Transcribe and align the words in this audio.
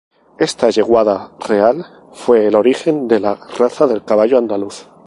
Esta 0.39 0.71
yeguada 0.71 1.33
real 1.47 1.85
fue 2.13 2.47
el 2.47 2.55
origen 2.55 3.07
de 3.07 3.19
la 3.19 3.35
raza 3.35 3.85
del 3.85 4.03
caballo 4.03 4.39
andaluz. 4.39 4.87